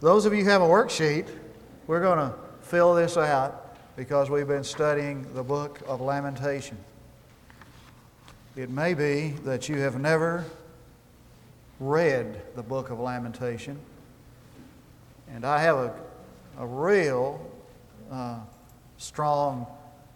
[0.00, 1.26] Those of you who have a worksheet,
[1.88, 6.76] we're going to fill this out because we've been studying the book of Lamentation.
[8.54, 10.44] It may be that you have never
[11.80, 13.76] read the book of Lamentation,
[15.28, 15.94] and I have a,
[16.58, 17.44] a real
[18.08, 18.38] uh,
[18.98, 19.66] strong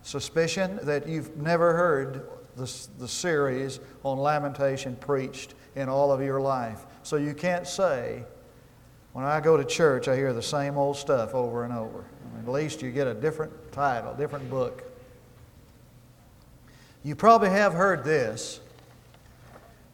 [0.02, 6.40] suspicion that you've never heard the, the series on Lamentation preached in all of your
[6.40, 6.86] life.
[7.02, 8.22] So you can't say,
[9.12, 12.05] when I go to church, I hear the same old stuff over and over.
[12.38, 14.84] At least you get a different title, different book.
[17.04, 18.60] You probably have heard this.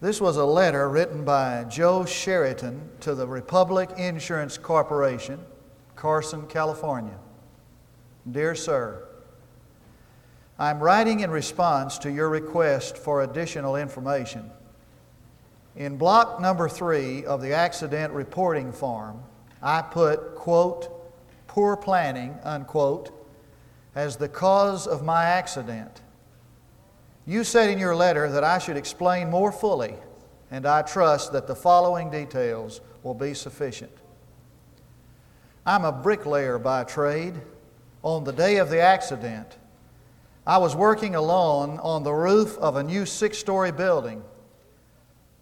[0.00, 5.40] This was a letter written by Joe Sheraton to the Republic Insurance Corporation,
[5.96, 7.18] Carson, California.
[8.30, 9.08] Dear Sir,
[10.58, 14.50] I'm writing in response to your request for additional information.
[15.78, 19.22] In block number three of the accident reporting form,
[19.62, 20.88] I put, quote,
[21.46, 23.12] poor planning, unquote,
[23.94, 26.02] as the cause of my accident.
[27.26, 29.94] You said in your letter that I should explain more fully,
[30.50, 33.92] and I trust that the following details will be sufficient.
[35.64, 37.34] I'm a bricklayer by trade.
[38.02, 39.58] On the day of the accident,
[40.44, 44.24] I was working alone on the roof of a new six story building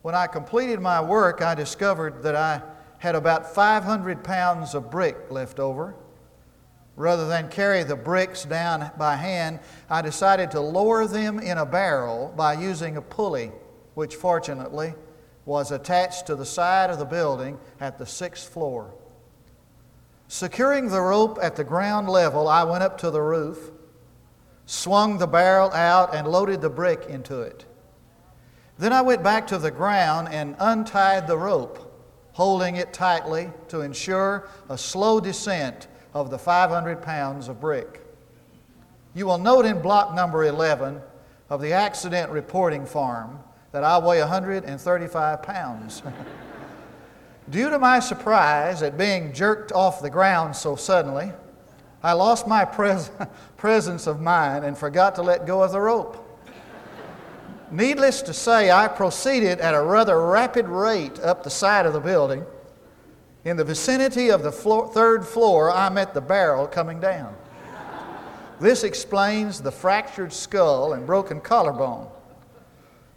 [0.07, 2.63] when I completed my work, I discovered that I
[2.99, 5.97] had about 500 pounds of brick left over.
[6.95, 9.59] Rather than carry the bricks down by hand,
[9.91, 13.51] I decided to lower them in a barrel by using a pulley,
[13.95, 14.95] which fortunately
[15.45, 18.95] was attached to the side of the building at the sixth floor.
[20.29, 23.73] Securing the rope at the ground level, I went up to the roof,
[24.67, 27.65] swung the barrel out, and loaded the brick into it.
[28.79, 31.93] Then I went back to the ground and untied the rope,
[32.33, 38.03] holding it tightly to ensure a slow descent of the 500 pounds of brick.
[39.15, 41.01] You will note in block number 11
[41.49, 43.39] of the accident reporting form
[43.73, 46.03] that I weigh 135 pounds.
[47.51, 51.33] Due to my surprise at being jerked off the ground so suddenly,
[52.03, 53.11] I lost my pres-
[53.57, 56.26] presence of mind and forgot to let go of the rope.
[57.77, 62.01] Needless to say, I proceeded at a rather rapid rate up the side of the
[62.01, 62.43] building.
[63.45, 67.37] In the vicinity of the floor, third floor, I met the barrel coming down.
[68.61, 72.09] This explains the fractured skull and broken collarbone.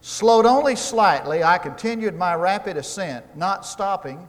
[0.01, 4.27] Slowed only slightly, I continued my rapid ascent, not stopping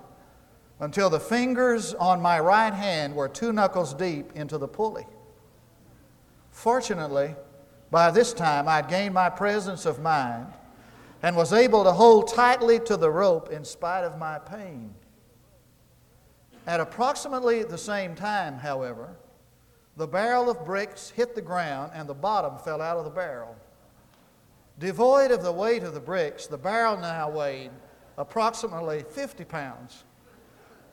[0.79, 5.09] until the fingers on my right hand were two knuckles deep into the pulley.
[6.53, 7.35] Fortunately,
[7.91, 10.47] by this time, I'd gained my presence of mind
[11.23, 14.95] and was able to hold tightly to the rope in spite of my pain.
[16.67, 19.17] At approximately the same time, however,
[19.97, 23.57] the barrel of bricks hit the ground and the bottom fell out of the barrel.
[24.79, 27.71] Devoid of the weight of the bricks, the barrel now weighed
[28.17, 30.05] approximately 50 pounds.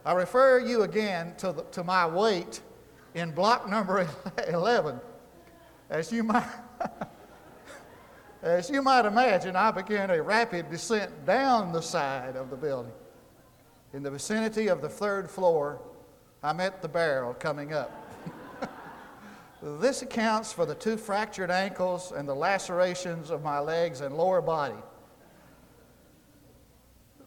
[0.03, 2.61] I refer you again to, the, to my weight
[3.13, 4.07] in block number
[4.47, 4.99] 11.
[5.89, 6.47] As you might.
[8.41, 12.91] As you might imagine, I began a rapid descent down the side of the building.
[13.93, 15.81] In the vicinity of the third floor,
[16.43, 17.91] I met the barrel coming up.
[19.61, 24.41] this accounts for the two fractured ankles and the lacerations of my legs and lower
[24.41, 24.75] body.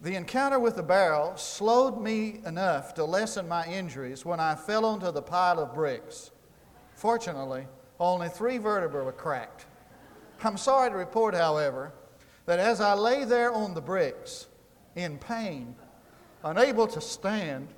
[0.03, 4.87] The encounter with the barrel slowed me enough to lessen my injuries when I fell
[4.87, 6.31] onto the pile of bricks.
[6.95, 7.67] Fortunately,
[8.01, 9.67] only three vertebrae were cracked.
[10.43, 11.93] I'm sorry to report, however,
[12.47, 14.47] that as I lay there on the bricks,
[14.97, 15.77] in pain,
[16.43, 17.69] unable to stand,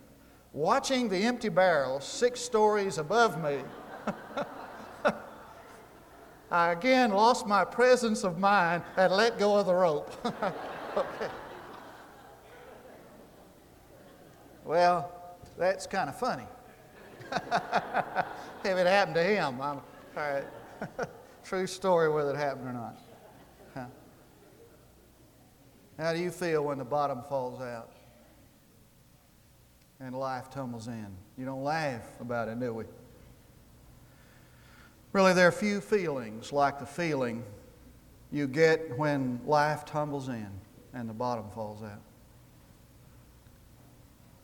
[0.53, 3.59] watching the empty barrel six stories above me,
[6.51, 10.15] I again lost my presence of mind and let go of the rope.
[10.97, 11.29] okay.
[14.65, 15.11] Well,
[15.59, 16.47] that's kind of funny.
[17.33, 19.81] if it happened to him, I'm,
[20.17, 21.09] all right.
[21.45, 23.01] True story whether it happened or not.
[23.75, 23.87] Huh.
[25.99, 27.91] How do you feel when the bottom falls out
[30.01, 31.09] and life tumbles in?
[31.39, 32.85] You don't laugh about it, do we?
[35.13, 37.45] Really, there are few feelings like the feeling
[38.31, 40.49] you get when life tumbles in
[40.95, 42.01] and the bottom falls out.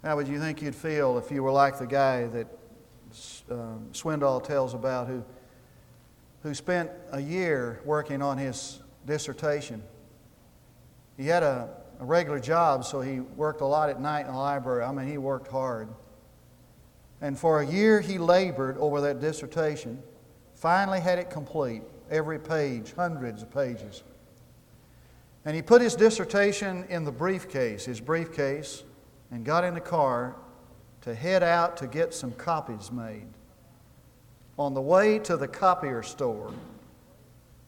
[0.03, 2.47] How would you think you'd feel if you were like the guy that
[3.51, 5.25] um, Swindoll tells about who
[6.43, 9.83] who spent a year working on his dissertation.
[11.17, 11.69] He had a,
[12.01, 14.85] a regular job, so he worked a lot at night in the library.
[14.85, 15.89] I mean, he worked hard.
[17.21, 20.01] And for a year he labored over that dissertation,
[20.55, 24.05] finally had it complete, every page, hundreds of pages.
[25.45, 28.85] And he put his dissertation in the briefcase, his briefcase,
[29.31, 30.37] and got in the car
[31.03, 33.27] to head out to get some copies made.
[34.59, 36.53] On the way to the copier store,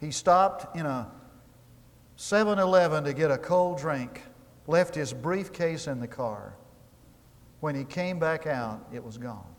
[0.01, 1.09] he stopped in a
[2.17, 4.23] 7 Eleven to get a cold drink,
[4.67, 6.55] left his briefcase in the car.
[7.61, 9.55] When he came back out, it was gone.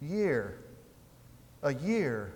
[0.00, 0.60] Year,
[1.62, 2.32] a year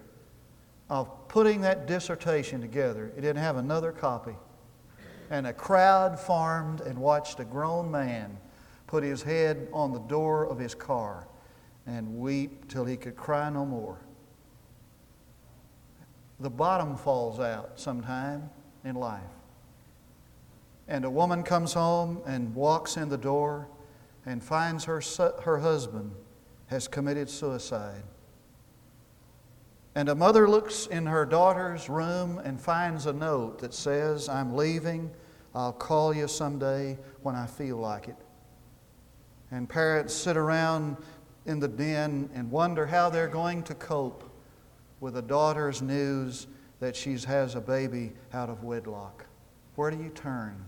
[0.90, 3.12] of putting that dissertation together.
[3.16, 4.34] It didn't have another copy.
[5.30, 8.36] And a crowd formed and watched a grown man
[8.86, 11.28] put his head on the door of his car
[11.90, 13.98] and weep till he could cry no more.
[16.38, 18.48] The bottom falls out sometime
[18.84, 19.20] in life.
[20.86, 23.66] And a woman comes home and walks in the door
[24.24, 25.02] and finds her,
[25.42, 26.12] her husband
[26.68, 28.04] has committed suicide.
[29.96, 34.54] And a mother looks in her daughter's room and finds a note that says, I'm
[34.54, 35.10] leaving.
[35.56, 38.16] I'll call you someday when I feel like it.
[39.50, 40.96] And parents sit around
[41.46, 44.30] in the den and wonder how they're going to cope
[45.00, 46.46] with a daughter's news
[46.80, 49.26] that she has a baby out of wedlock.
[49.76, 50.64] Where do you turn?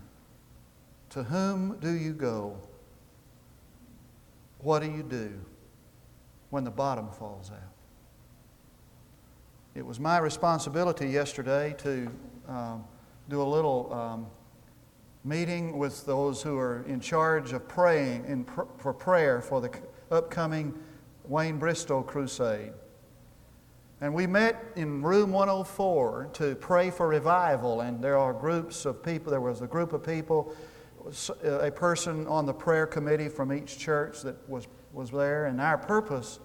[1.11, 2.57] To whom do you go?
[4.59, 5.33] What do you do
[6.49, 7.73] when the bottom falls out?
[9.75, 12.11] It was my responsibility yesterday to
[12.47, 12.83] um,
[13.29, 14.27] do a little um,
[15.23, 19.71] meeting with those who are in charge of praying in pr- for prayer for the
[20.13, 20.73] upcoming
[21.25, 22.73] Wayne Bristow crusade.
[24.01, 29.01] And we met in room 104 to pray for revival, and there are groups of
[29.01, 29.31] people.
[29.31, 30.53] There was a group of people,
[31.43, 35.61] uh, a person on the prayer committee from each church that was, was there, and
[35.61, 36.39] our purpose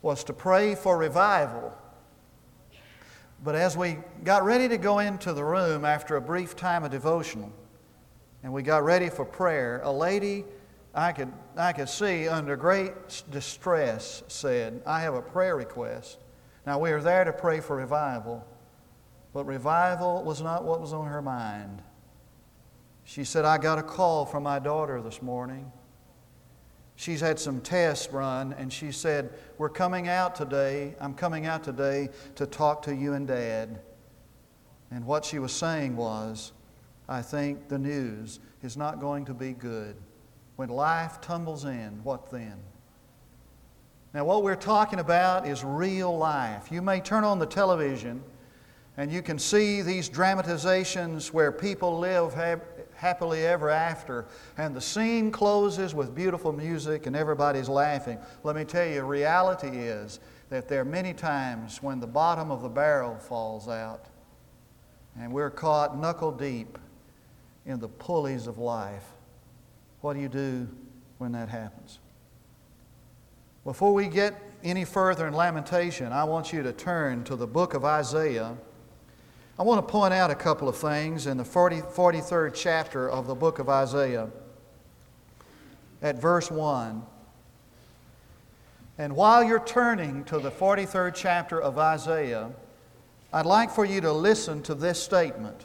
[0.00, 1.76] was to pray for revival
[3.44, 6.92] but as we got ready to go into the room after a brief time of
[6.92, 7.52] devotional,
[8.44, 10.44] and we got ready for prayer, a lady
[10.94, 12.92] I could, I could see under great
[13.30, 16.18] distress said, I have a prayer request.
[16.66, 18.46] Now, we are there to pray for revival,
[19.32, 21.82] but revival was not what was on her mind.
[23.04, 25.72] She said, I got a call from my daughter this morning.
[26.94, 30.94] She's had some tests run, and she said, We're coming out today.
[31.00, 33.80] I'm coming out today to talk to you and Dad.
[34.90, 36.52] And what she was saying was,
[37.08, 39.96] I think the news is not going to be good.
[40.56, 42.56] When life tumbles in, what then?
[44.14, 46.70] Now, what we're talking about is real life.
[46.70, 48.22] You may turn on the television
[48.98, 52.34] and you can see these dramatizations where people live
[52.94, 54.26] happily ever after,
[54.58, 58.18] and the scene closes with beautiful music and everybody's laughing.
[58.44, 60.20] Let me tell you, reality is
[60.50, 64.08] that there are many times when the bottom of the barrel falls out
[65.18, 66.76] and we're caught knuckle deep
[67.64, 69.11] in the pulleys of life.
[70.02, 70.68] What do you do
[71.18, 71.98] when that happens?
[73.64, 74.34] Before we get
[74.64, 78.56] any further in lamentation, I want you to turn to the book of Isaiah.
[79.58, 83.28] I want to point out a couple of things in the 40, 43rd chapter of
[83.28, 84.28] the book of Isaiah
[86.02, 87.02] at verse 1.
[88.98, 92.50] And while you're turning to the 43rd chapter of Isaiah,
[93.32, 95.64] I'd like for you to listen to this statement.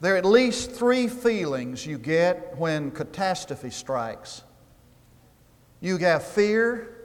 [0.00, 4.42] There are at least three feelings you get when catastrophe strikes.
[5.80, 7.00] You have fear,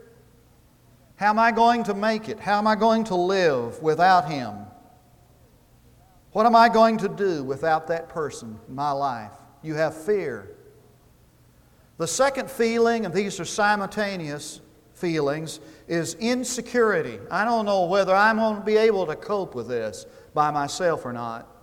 [1.16, 2.38] how am I going to make it?
[2.38, 4.54] How am I going to live without Him?
[6.32, 9.32] What am I going to do without that person in my life?
[9.62, 10.56] You have fear.
[11.96, 14.60] The second feeling, and these are simultaneous
[14.92, 17.18] feelings, is insecurity.
[17.30, 21.06] I don't know whether I'm going to be able to cope with this by myself
[21.06, 21.55] or not.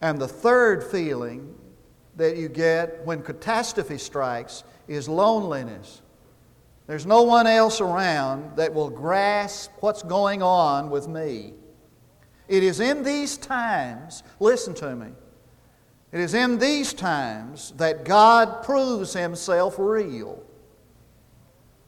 [0.00, 1.54] And the third feeling
[2.16, 6.02] that you get when catastrophe strikes is loneliness.
[6.86, 11.52] There's no one else around that will grasp what's going on with me.
[12.48, 15.08] It is in these times, listen to me,
[16.12, 20.42] it is in these times that God proves Himself real.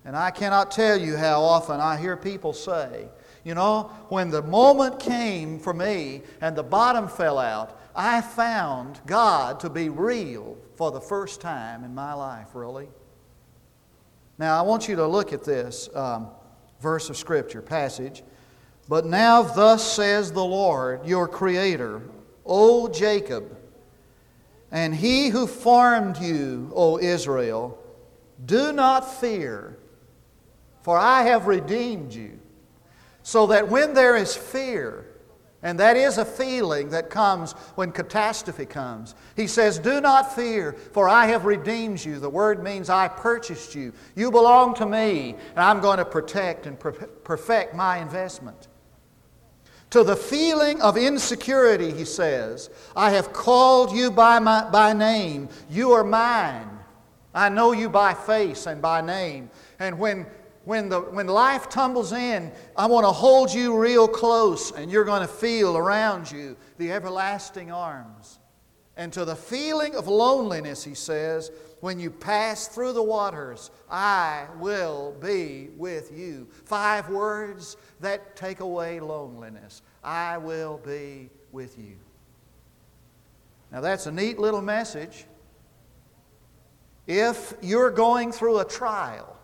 [0.04, 3.08] And I cannot tell you how often I hear people say,
[3.42, 9.00] you know, when the moment came for me and the bottom fell out, I found
[9.06, 12.88] God to be real for the first time in my life, really.
[14.38, 16.28] Now, I want you to look at this um,
[16.80, 18.22] verse of Scripture, passage.
[18.88, 22.02] But now, thus says the Lord, your Creator,
[22.46, 23.56] O Jacob,
[24.72, 27.78] and He who formed you, O Israel,
[28.44, 29.76] Do not fear,
[30.82, 32.38] for I have redeemed you.
[33.22, 35.06] So that when there is fear,
[35.62, 39.14] and that is a feeling that comes when catastrophe comes.
[39.36, 42.18] He says, Do not fear, for I have redeemed you.
[42.18, 43.92] The word means I purchased you.
[44.14, 48.68] You belong to me, and I'm going to protect and perfect my investment.
[49.90, 55.48] To the feeling of insecurity, he says, I have called you by, my, by name.
[55.68, 56.70] You are mine.
[57.34, 59.50] I know you by face and by name.
[59.78, 60.26] And when
[60.64, 65.04] when, the, when life tumbles in, I want to hold you real close, and you're
[65.04, 68.38] going to feel around you the everlasting arms.
[68.96, 71.50] And to the feeling of loneliness, he says,
[71.80, 76.46] when you pass through the waters, I will be with you.
[76.66, 79.80] Five words that take away loneliness.
[80.04, 81.96] I will be with you.
[83.72, 85.24] Now, that's a neat little message.
[87.06, 89.36] If you're going through a trial,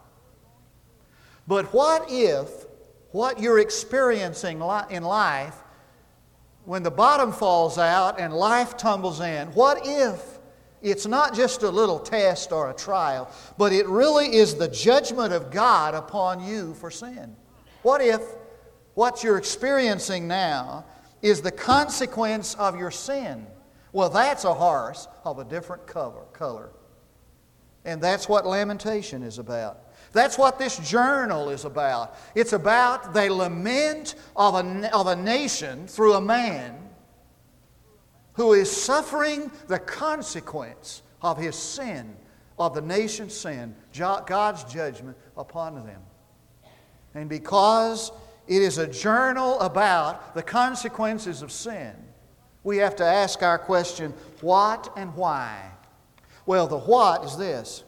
[1.47, 2.67] but what if
[3.13, 4.61] what you're experiencing
[4.91, 5.55] in life,
[6.65, 10.39] when the bottom falls out and life tumbles in, what if
[10.83, 15.33] it's not just a little test or a trial, but it really is the judgment
[15.33, 17.35] of God upon you for sin?
[17.83, 18.21] What if
[18.95, 20.85] what you're experiencing now
[21.23, 23.47] is the consequence of your sin?
[23.93, 26.71] Well, that's a horse of a different color.
[27.87, 29.79] And that's what lamentation is about.
[30.13, 32.17] That's what this journal is about.
[32.35, 36.77] It's about the lament of a, of a nation through a man
[38.35, 42.17] who is suffering the consequence of his sin,
[42.59, 46.03] of the nation's sin, God's judgment upon them.
[47.15, 48.11] And because
[48.49, 51.95] it is a journal about the consequences of sin,
[52.65, 55.76] we have to ask our question what and why?
[56.47, 57.83] Well, the what is this.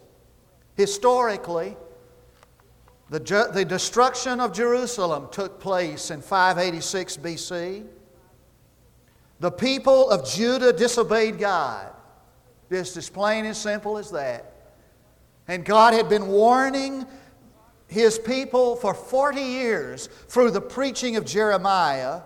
[0.77, 1.77] Historically,
[3.11, 7.87] the, the destruction of Jerusalem took place in 586 BC.
[9.41, 11.88] The people of Judah disobeyed God.
[12.71, 14.53] Just as plain and simple as that.
[15.47, 17.07] And God had been warning
[17.87, 22.21] His people for 40 years through the preaching of Jeremiah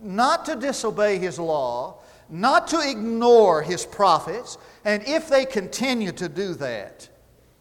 [0.00, 6.28] not to disobey His law, not to ignore His prophets, and if they continue to
[6.28, 7.08] do that,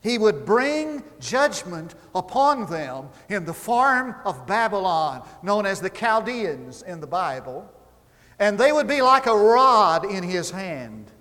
[0.01, 6.81] he would bring judgment upon them in the form of Babylon, known as the Chaldeans
[6.81, 7.71] in the Bible.
[8.39, 11.11] And they would be like a rod in his hand.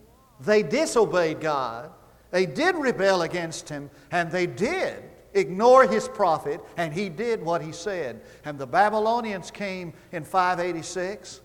[0.40, 1.90] They disobeyed God,
[2.30, 5.02] they did rebel against him, and they did
[5.34, 8.22] ignore his prophet, and he did what he said.
[8.44, 11.42] And the Babylonians came in 586,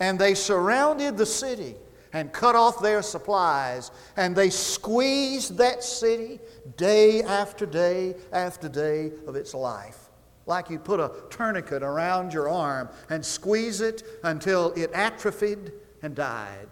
[0.00, 1.76] and they surrounded the city
[2.12, 3.90] and cut off their supplies.
[4.16, 6.40] And they squeezed that city
[6.76, 9.98] day after day after day of its life.
[10.46, 15.72] Like you put a tourniquet around your arm and squeeze it until it atrophied
[16.02, 16.68] and died.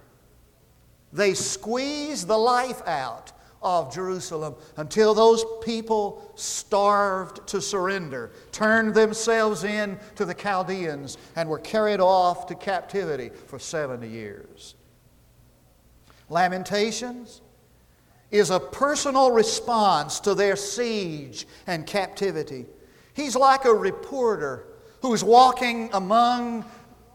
[1.13, 3.33] They squeezed the life out
[3.65, 11.49] of Jerusalem until those people starved to surrender, turned themselves in to the Chaldeans, and
[11.49, 14.75] were carried off to captivity for 70 years.
[16.29, 17.41] Lamentations
[18.31, 22.67] is a personal response to their siege and captivity.
[23.15, 24.67] He's like a reporter
[25.03, 26.65] who's walking among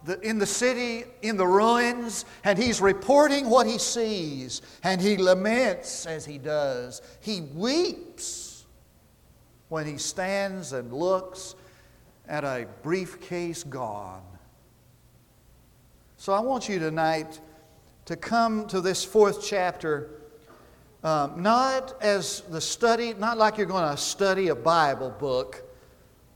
[0.06, 5.18] the, in the city, in the ruins, and he's reporting what he sees, and he
[5.18, 7.02] laments as he does.
[7.20, 8.66] He weeps
[9.68, 11.56] when he stands and looks
[12.28, 14.24] at a briefcase gone.
[16.18, 17.40] So I want you tonight
[18.06, 20.10] to come to this fourth chapter
[21.04, 25.64] um, not as the study, not like you're going to study a Bible book,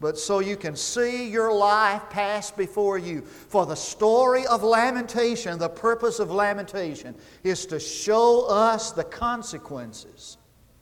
[0.03, 3.21] but so you can see your life pass before you.
[3.21, 10.37] For the story of lamentation, the purpose of lamentation, is to show us the consequences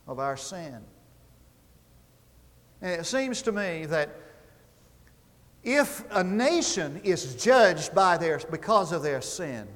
[0.07, 0.79] of our sin.
[2.81, 4.09] And it seems to me that
[5.63, 9.67] if a nation is judged by their, because of their sin,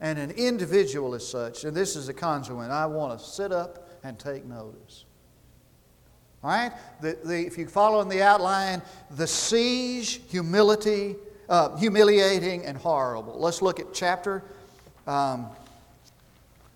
[0.00, 3.90] and an individual as such, and this is a consequence, I want to sit up
[4.02, 5.04] and take notice.
[6.44, 6.72] Right?
[7.00, 11.16] The, the, if you follow in the outline, the siege, humility,
[11.48, 13.38] uh, humiliating, and horrible.
[13.38, 14.44] Let's look at chapter
[15.06, 15.46] um,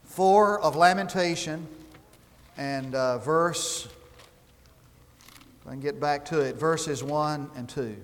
[0.04, 1.68] 4 of Lamentation
[2.56, 3.88] and uh, verse,
[5.66, 7.94] I can get back to it, verses 1 and 2.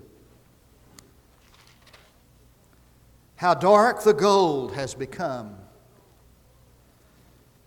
[3.37, 5.57] How dark the gold has become.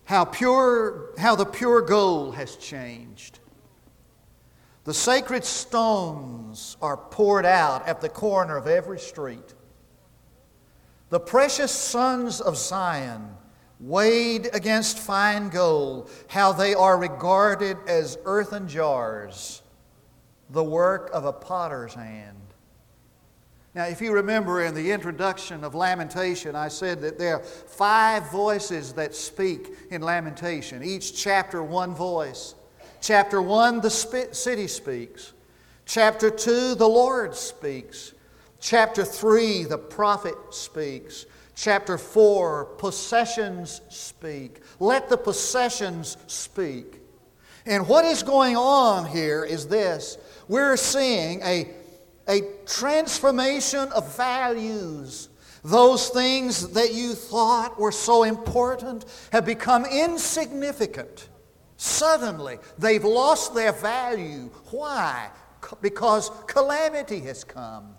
[0.04, 3.40] how, pure, how the pure gold has changed.
[4.88, 9.52] The sacred stones are poured out at the corner of every street.
[11.10, 13.36] The precious sons of Zion,
[13.80, 19.60] weighed against fine gold, how they are regarded as earthen jars,
[20.48, 22.54] the work of a potter's hand.
[23.74, 28.32] Now, if you remember in the introduction of Lamentation, I said that there are five
[28.32, 32.54] voices that speak in Lamentation, each chapter one voice.
[33.00, 35.32] Chapter 1, the city speaks.
[35.86, 38.12] Chapter 2, the Lord speaks.
[38.60, 41.26] Chapter 3, the prophet speaks.
[41.54, 44.60] Chapter 4, possessions speak.
[44.80, 47.00] Let the possessions speak.
[47.66, 51.70] And what is going on here is this we're seeing a,
[52.28, 55.28] a transformation of values.
[55.64, 61.28] Those things that you thought were so important have become insignificant.
[61.78, 64.50] Suddenly, they've lost their value.
[64.72, 65.30] Why?
[65.80, 67.94] Because calamity has come.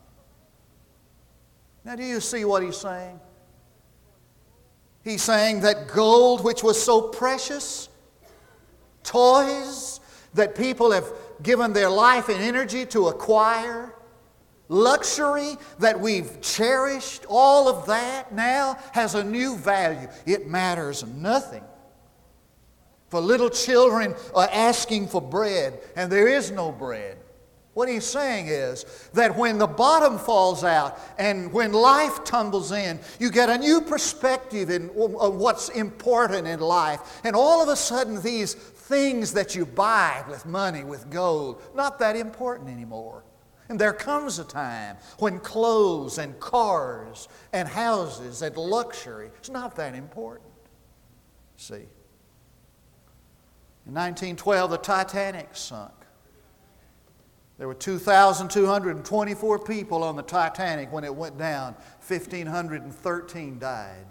[1.85, 3.21] Now, do you see what he's saying?
[5.01, 7.87] He's saying that gold, which was so precious,
[9.03, 10.01] toys
[10.33, 11.09] that people have
[11.41, 13.95] given their life and energy to acquire,
[14.67, 20.09] luxury that we've cherished, all of that now has a new value.
[20.25, 21.63] It matters nothing
[23.09, 27.17] for little children are asking for bread, and there is no bread.
[27.73, 32.99] What he's saying is that when the bottom falls out and when life tumbles in,
[33.19, 37.21] you get a new perspective in what's important in life.
[37.23, 41.99] And all of a sudden, these things that you buy with money, with gold, not
[41.99, 43.23] that important anymore.
[43.69, 49.75] And there comes a time when clothes and cars and houses and luxury is not
[49.75, 50.49] that important.
[51.55, 51.85] See?
[53.89, 55.89] In 1912, the Titanic sunk.
[57.57, 61.73] There were 2,224 people on the Titanic when it went down.
[62.07, 64.05] 1,513 died.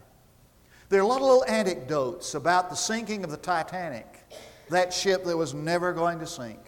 [0.89, 4.25] There are a lot of little anecdotes about the sinking of the Titanic,
[4.69, 6.59] that ship that was never going to sink.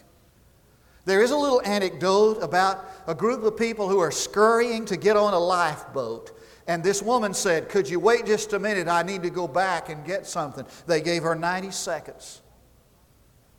[1.04, 5.16] There is a little anecdote about a group of people who are scurrying to get
[5.16, 6.30] on a lifeboat.
[6.68, 8.86] And this woman said, Could you wait just a minute?
[8.86, 10.64] I need to go back and get something.
[10.86, 12.42] They gave her 90 seconds.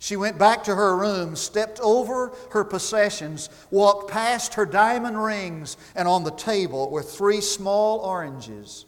[0.02, 5.76] She went back to her room, stepped over her possessions, walked past her diamond rings,
[5.94, 8.84] and on the table were three small oranges.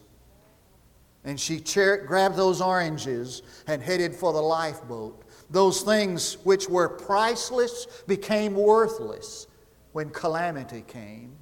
[1.23, 5.23] And she grabbed those oranges and headed for the lifeboat.
[5.49, 9.47] Those things which were priceless became worthless
[9.93, 11.37] when calamity came.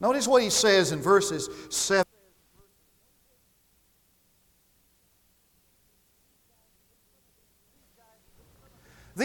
[0.00, 2.04] Notice what he says in verses 7.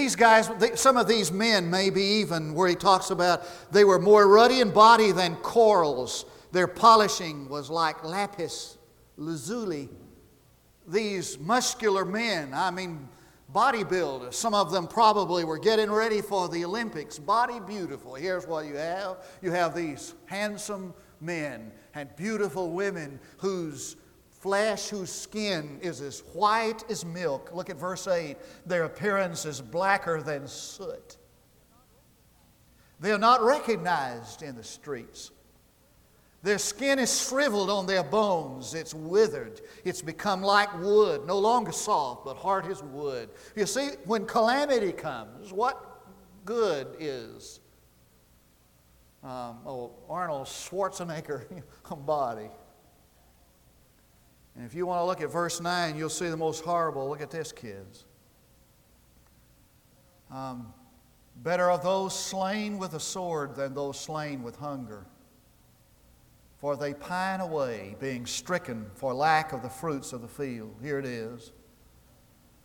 [0.08, 3.44] These guys, some of these men, maybe even where he talks about
[3.74, 6.24] they were more ruddy in body than corals.
[6.54, 8.78] Their polishing was like lapis
[9.18, 9.90] lazuli.
[10.88, 13.10] These muscular men, I mean,
[13.54, 17.20] bodybuilders, some of them probably were getting ready for the Olympics.
[17.20, 18.16] Body beautiful.
[18.16, 23.98] Here's what you have you have these handsome men and beautiful women whose
[24.40, 27.52] flesh whose skin is as white as milk.
[27.54, 28.38] Look at verse 8.
[28.66, 31.18] Their appearance is blacker than soot.
[33.00, 35.32] They are not recognized in the streets.
[36.44, 38.74] Their skin is shriveled on their bones.
[38.74, 39.62] It's withered.
[39.84, 43.30] It's become like wood, no longer soft, but hard as wood.
[43.56, 46.04] You see, when calamity comes, what
[46.46, 47.60] good is
[49.24, 51.64] um, oh, Arnold Schwarzenegger
[52.06, 52.50] body?
[54.58, 57.08] And if you want to look at verse 9, you'll see the most horrible.
[57.08, 58.06] Look at this, kids.
[60.32, 60.74] Um,
[61.44, 65.06] better are those slain with a sword than those slain with hunger.
[66.58, 70.76] For they pine away, being stricken for lack of the fruits of the field.
[70.82, 71.52] Here it is.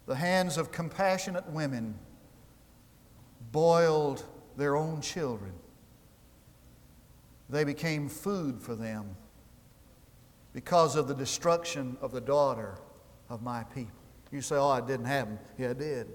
[0.06, 1.98] The hands of compassionate women
[3.52, 4.24] boiled
[4.56, 5.52] their own children.
[7.50, 9.14] They became food for them
[10.52, 12.78] because of the destruction of the daughter
[13.28, 13.98] of my people.
[14.30, 15.38] You say, oh, it didn't happen.
[15.58, 16.08] Yeah, it did.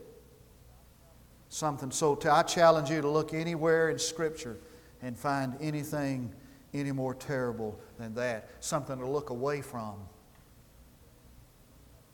[1.50, 4.58] Something so, t- I challenge you to look anywhere in Scripture
[5.02, 6.34] and find anything
[6.74, 8.50] any more terrible than that.
[8.60, 9.96] Something to look away from.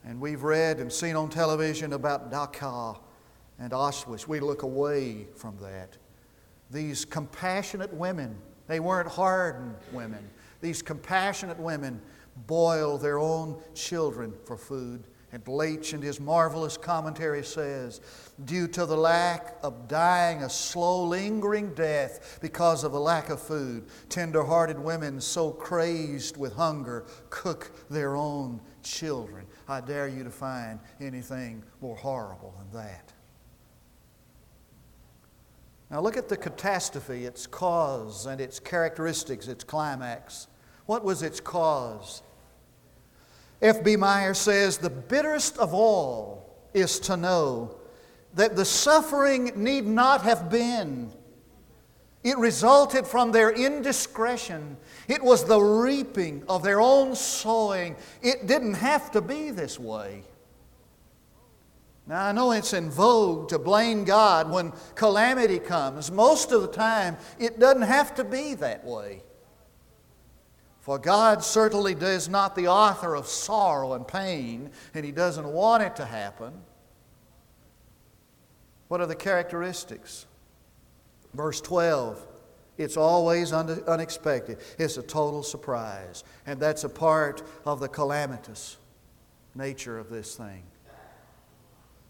[0.06, 3.00] And we've read and seen on television about Dachau
[3.60, 4.28] and Auschwitz.
[4.28, 5.98] We look away from that.
[6.70, 8.36] These compassionate women,
[8.68, 10.30] they weren't hardened women.
[10.60, 12.02] These compassionate women
[12.36, 18.02] boil their own children for food, And Leach, in his marvelous commentary, says,
[18.46, 23.42] due to the lack of dying a slow, lingering death because of the lack of
[23.42, 29.48] food, tender hearted women so crazed with hunger cook their own children.
[29.68, 33.12] I dare you to find anything more horrible than that.
[35.90, 40.48] Now, look at the catastrophe, its cause, and its characteristics, its climax.
[40.86, 42.22] What was its cause?
[43.62, 43.96] F.B.
[43.96, 47.76] Meyer says the bitterest of all is to know
[48.34, 51.12] that the suffering need not have been.
[52.24, 54.78] It resulted from their indiscretion.
[55.08, 57.96] It was the reaping of their own sowing.
[58.22, 60.24] It didn't have to be this way.
[62.06, 66.12] Now, I know it's in vogue to blame God when calamity comes.
[66.12, 69.22] Most of the time, it doesn't have to be that way.
[70.84, 75.82] For God certainly is not the author of sorrow and pain, and He doesn't want
[75.82, 76.52] it to happen.
[78.90, 80.26] What are the characteristics?
[81.34, 82.28] Verse 12
[82.78, 86.26] it's always un- unexpected, it's a total surprise.
[86.46, 88.76] And that's a part of the calamitous
[89.56, 90.64] nature of this thing.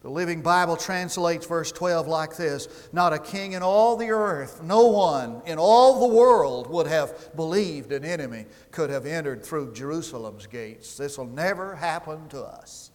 [0.03, 4.61] The Living Bible translates verse 12 like this Not a king in all the earth,
[4.61, 9.73] no one in all the world would have believed an enemy could have entered through
[9.73, 10.97] Jerusalem's gates.
[10.97, 12.91] This will never happen to us.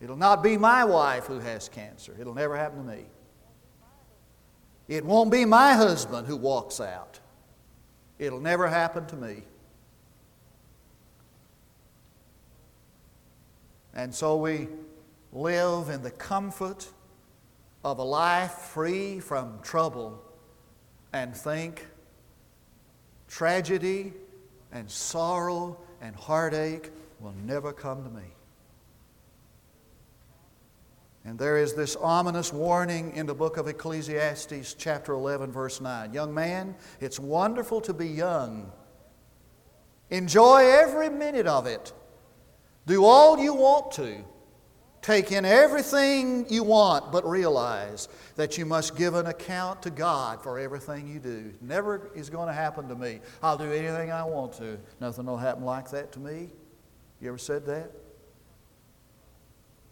[0.00, 3.06] It'll not be my wife who has cancer, it'll never happen to me.
[4.86, 7.18] It won't be my husband who walks out,
[8.20, 9.42] it'll never happen to me.
[13.94, 14.68] And so we
[15.32, 16.88] live in the comfort
[17.84, 20.20] of a life free from trouble
[21.12, 21.86] and think
[23.28, 24.12] tragedy
[24.72, 28.24] and sorrow and heartache will never come to me.
[31.24, 36.12] And there is this ominous warning in the book of Ecclesiastes, chapter 11, verse 9.
[36.12, 38.70] Young man, it's wonderful to be young.
[40.10, 41.92] Enjoy every minute of it.
[42.86, 44.24] Do all you want to.
[45.04, 50.42] Take in everything you want, but realize that you must give an account to God
[50.42, 51.52] for everything you do.
[51.60, 53.20] Never is going to happen to me.
[53.42, 54.78] I'll do anything I want to.
[55.00, 56.48] Nothing will happen like that to me.
[57.20, 57.90] You ever said that?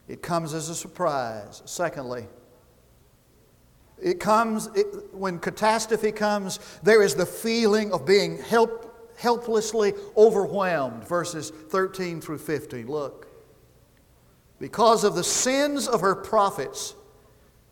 [0.09, 1.63] It comes as a surprise.
[1.67, 2.27] Secondly,
[4.03, 8.92] it comes it, when catastrophe comes, there is the feeling of being help,
[9.23, 11.07] helplessly overwhelmed.
[11.07, 12.89] Verses 13 through 15.
[12.89, 13.29] Look.
[14.59, 16.95] Because of the sins of her prophets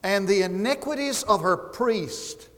[0.02, 2.48] and the iniquities of her priests,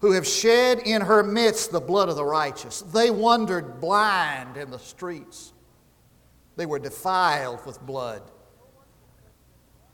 [0.00, 4.70] who have shed in her midst the blood of the righteous, they wandered blind in
[4.70, 5.52] the streets.
[6.56, 8.22] They were defiled with blood,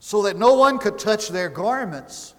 [0.00, 2.34] so that no one could touch their garments.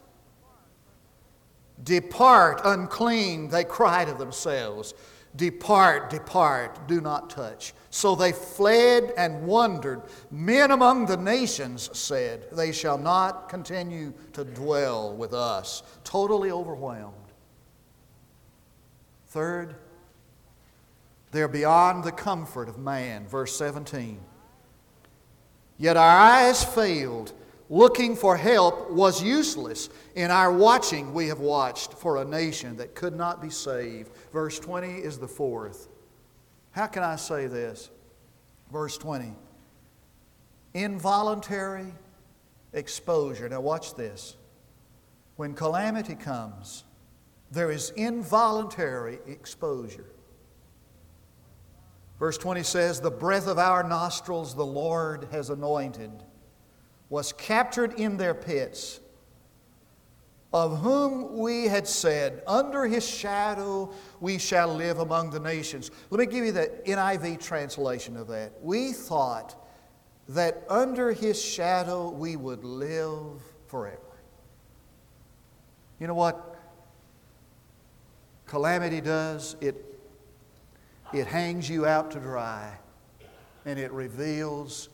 [1.82, 4.94] Depart, unclean, they cry to themselves.
[5.36, 7.74] Depart, depart, do not touch.
[7.90, 10.04] So they fled and wandered.
[10.30, 15.82] Men among the nations said, They shall not continue to dwell with us.
[16.04, 17.16] Totally overwhelmed.
[19.28, 19.76] Third,
[21.32, 23.26] they're beyond the comfort of man.
[23.28, 24.20] Verse 17.
[25.80, 27.34] Yet our eyes failed
[27.70, 29.90] looking for help was useless.
[30.16, 34.12] In our watching, we have watched for a nation that could not be saved.
[34.32, 35.88] Verse 20 is the fourth.
[36.72, 37.90] How can I say this?
[38.72, 39.34] Verse 20
[40.74, 41.94] involuntary
[42.74, 43.48] exposure.
[43.48, 44.36] Now, watch this.
[45.36, 46.84] When calamity comes,
[47.52, 50.06] there is involuntary exposure.
[52.20, 56.12] Verse 20 says, The breath of our nostrils the Lord has anointed
[57.10, 59.00] was captured in their pits,
[60.52, 65.92] of whom we had said, Under his shadow we shall live among the nations.
[66.10, 68.54] Let me give you the NIV translation of that.
[68.62, 69.56] We thought
[70.30, 74.00] that under his shadow we would live forever.
[76.00, 76.60] You know what
[78.46, 79.56] calamity does?
[79.60, 79.84] It,
[81.14, 82.78] it hangs you out to dry
[83.66, 84.90] and it reveals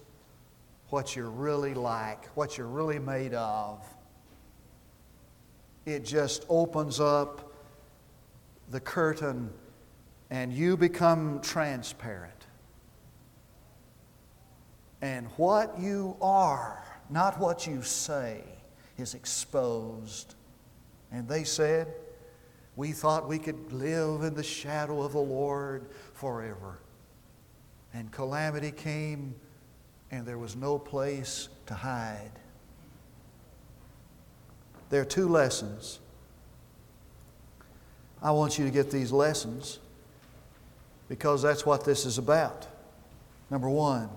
[0.89, 3.86] what you're really like, what you're really made of.
[5.86, 7.54] It just opens up
[8.69, 9.52] the curtain
[10.30, 12.34] and you become transparent.
[15.02, 18.43] And what you are, not what you say,
[18.97, 20.36] is exposed.
[21.12, 21.88] And they said,
[22.75, 26.80] We thought we could live in the shadow of the Lord forever.
[27.93, 29.34] and calamity came,
[30.12, 32.32] and there was no place to hide.
[34.89, 36.00] There are two lessons.
[38.22, 39.80] I want you to get these lessons
[41.08, 42.67] because that's what this is about.
[43.50, 44.10] Number one,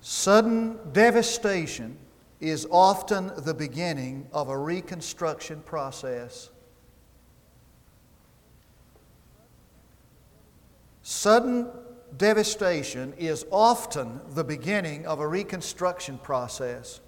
[0.00, 1.96] sudden devastation
[2.40, 6.50] is often the beginning of a reconstruction process.
[11.02, 11.68] Sudden
[12.16, 17.00] devastation is often the beginning of a reconstruction process.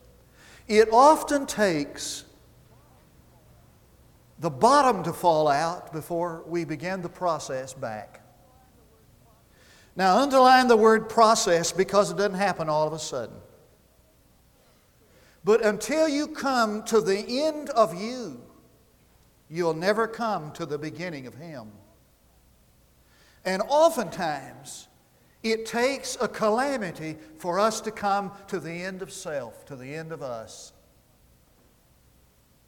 [0.69, 2.25] It often takes
[4.39, 8.25] the bottom to fall out before we begin the process back.
[9.97, 13.37] Now, underline the word process because it doesn't happen all of a sudden.
[15.45, 18.41] But until you come to the end of you,
[19.49, 21.73] you'll never come to the beginning of Him.
[23.45, 24.89] And oftentimes,
[25.43, 29.95] it takes a calamity for us to come to the end of self, to the
[29.95, 30.73] end of us.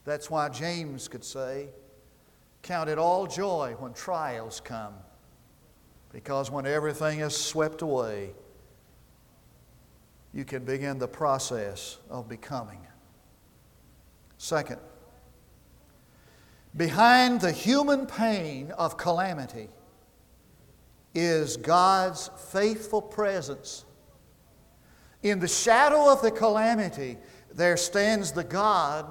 [0.04, 1.68] That's why James could say,
[2.62, 4.94] Count it all joy when trials come,
[6.12, 8.30] because when everything is swept away,
[10.32, 12.78] you can begin the process of becoming.
[14.38, 14.78] Second,
[16.76, 19.68] behind the human pain of calamity
[21.14, 23.84] is God's faithful presence.
[25.22, 27.18] In the shadow of the calamity,
[27.54, 29.06] there stands the God,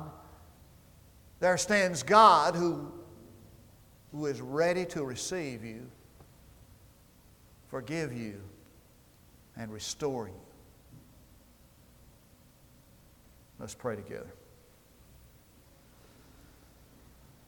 [1.39, 2.91] there stands God who,
[4.11, 5.89] who is ready to receive you,
[7.69, 8.41] forgive you,
[9.55, 10.41] and restore you.
[13.59, 14.33] Let's pray together.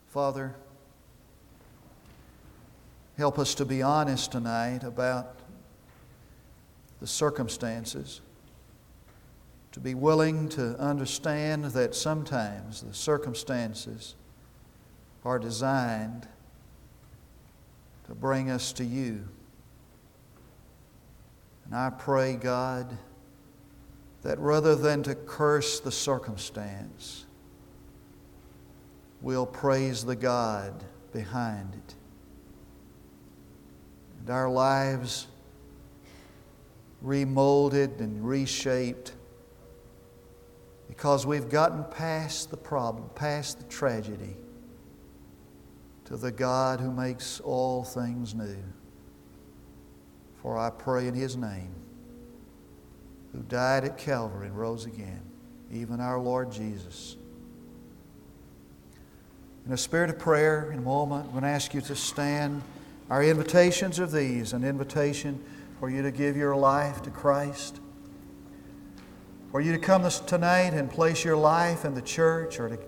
[0.10, 0.56] Father,
[3.18, 5.36] help us to be honest tonight about
[7.00, 8.22] the circumstances,
[9.72, 14.16] to be willing to understand that sometimes the circumstances
[15.26, 16.28] are designed
[18.08, 19.28] to bring us to you.
[21.66, 22.98] And I pray, God,
[24.24, 27.26] that rather than to curse the circumstance,
[29.22, 31.96] we'll praise the God behind it.
[34.24, 35.28] And our lives
[37.02, 39.12] remolded and reshaped
[40.88, 44.38] because we've gotten past the problem, past the tragedy,
[46.06, 48.64] to the God who makes all things new.
[50.42, 51.74] For I pray in His name
[53.34, 55.22] who died at Calvary and rose again,
[55.70, 57.18] even our Lord Jesus.
[59.66, 62.62] In a spirit of prayer, in a moment, I'm going to ask you to stand.
[63.10, 65.44] Our invitations are these an invitation
[65.80, 67.80] for you to give your life to Christ,
[69.52, 72.80] for you to come tonight and place your life in the church, or to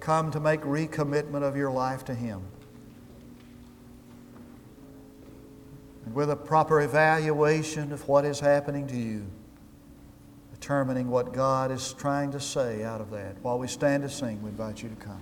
[0.00, 2.42] come to make recommitment of your life to Him.
[6.06, 9.26] And with a proper evaluation of what is happening to you
[10.58, 13.36] determining what God is trying to say out of that.
[13.42, 15.20] While we stand to sing, we invite you to come.